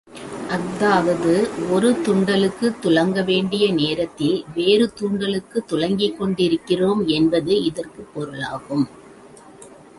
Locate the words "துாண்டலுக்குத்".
4.99-5.67